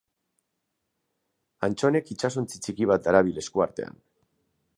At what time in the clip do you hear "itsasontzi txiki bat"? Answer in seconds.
2.15-3.05